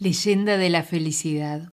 [0.00, 1.70] Leyenda de la felicidad.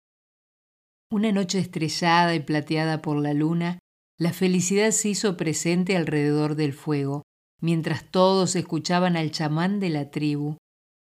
[1.11, 3.80] Una noche estrellada y plateada por la luna,
[4.17, 7.24] la felicidad se hizo presente alrededor del fuego,
[7.60, 10.56] mientras todos escuchaban al chamán de la tribu.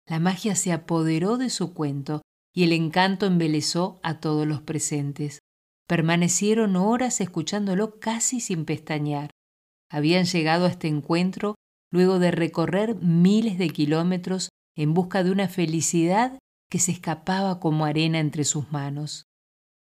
[0.08, 5.38] La magia se apoderó de su cuento y el encanto embelezó a todos los presentes.
[5.86, 9.30] Permanecieron horas escuchándolo casi sin pestañear.
[9.88, 11.54] Habían llegado a este encuentro
[11.92, 16.40] luego de recorrer miles de kilómetros en busca de una felicidad
[16.74, 19.28] que se escapaba como arena entre sus manos.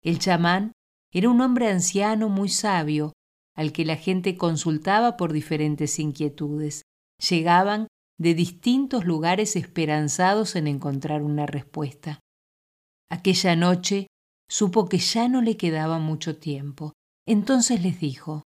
[0.05, 0.71] El chamán
[1.13, 3.13] era un hombre anciano muy sabio,
[3.57, 6.83] al que la gente consultaba por diferentes inquietudes.
[7.29, 7.89] Llegaban
[8.21, 12.21] de distintos lugares esperanzados en encontrar una respuesta.
[13.11, 14.07] Aquella noche
[14.49, 16.93] supo que ya no le quedaba mucho tiempo.
[17.27, 18.45] Entonces les dijo,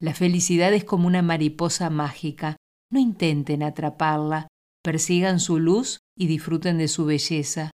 [0.00, 2.56] La felicidad es como una mariposa mágica.
[2.90, 4.48] No intenten atraparla,
[4.82, 7.70] persigan su luz y disfruten de su belleza.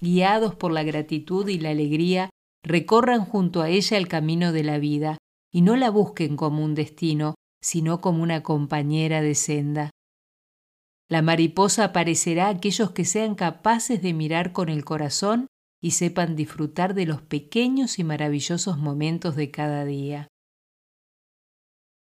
[0.00, 2.30] Guiados por la gratitud y la alegría,
[2.62, 5.18] recorran junto a ella el camino de la vida
[5.52, 9.90] y no la busquen como un destino, sino como una compañera de senda.
[11.10, 15.48] La mariposa aparecerá a aquellos que sean capaces de mirar con el corazón
[15.82, 20.28] y sepan disfrutar de los pequeños y maravillosos momentos de cada día.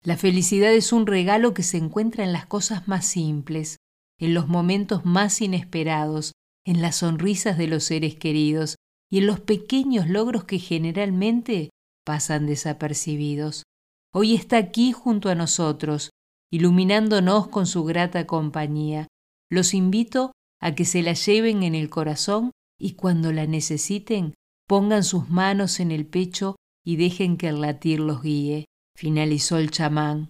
[0.01, 3.79] La felicidad es un regalo que se encuentra en las cosas más simples,
[4.23, 6.31] en los momentos más inesperados,
[6.65, 8.77] en las sonrisas de los seres queridos
[9.11, 11.71] y en los pequeños logros que generalmente
[12.05, 13.63] pasan desapercibidos.
[14.13, 16.09] Hoy está aquí junto a nosotros,
[16.49, 19.09] iluminándonos con su grata compañía.
[19.51, 24.35] Los invito a que se la lleven en el corazón y cuando la necesiten,
[24.69, 29.69] pongan sus manos en el pecho y dejen que el latir los guíe, finalizó el
[29.69, 30.29] chamán.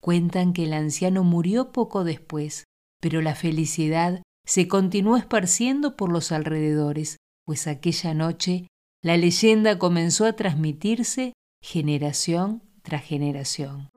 [0.00, 2.62] Cuentan que el anciano murió poco después,
[3.02, 8.68] pero la felicidad se continuó esparciendo por los alrededores, pues aquella noche
[9.02, 13.88] la leyenda comenzó a transmitirse generación tras generación.